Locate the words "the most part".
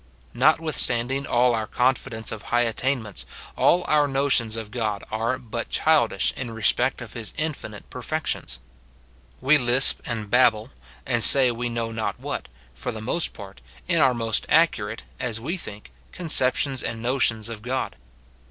12.91-13.61